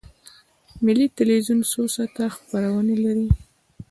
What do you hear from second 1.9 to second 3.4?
ساعته خپرونې لري؟